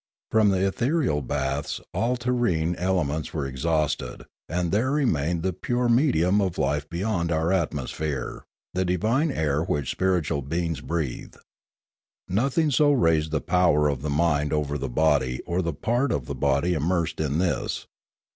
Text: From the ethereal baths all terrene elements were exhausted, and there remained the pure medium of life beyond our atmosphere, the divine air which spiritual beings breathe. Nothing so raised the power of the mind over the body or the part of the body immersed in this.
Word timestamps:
From 0.31 0.49
the 0.49 0.65
ethereal 0.65 1.21
baths 1.21 1.79
all 1.93 2.17
terrene 2.17 2.73
elements 2.79 3.35
were 3.35 3.45
exhausted, 3.45 4.25
and 4.49 4.71
there 4.71 4.89
remained 4.89 5.43
the 5.43 5.53
pure 5.53 5.87
medium 5.87 6.41
of 6.41 6.57
life 6.57 6.89
beyond 6.89 7.31
our 7.31 7.51
atmosphere, 7.53 8.43
the 8.73 8.83
divine 8.83 9.29
air 9.29 9.61
which 9.61 9.91
spiritual 9.91 10.41
beings 10.41 10.81
breathe. 10.81 11.35
Nothing 12.27 12.71
so 12.71 12.91
raised 12.91 13.29
the 13.29 13.41
power 13.41 13.87
of 13.87 14.01
the 14.01 14.09
mind 14.09 14.51
over 14.53 14.75
the 14.75 14.89
body 14.89 15.39
or 15.45 15.61
the 15.61 15.71
part 15.71 16.11
of 16.11 16.25
the 16.25 16.33
body 16.33 16.73
immersed 16.73 17.19
in 17.21 17.37
this. 17.37 17.85